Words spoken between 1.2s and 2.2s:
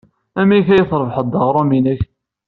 aɣrum-nnek?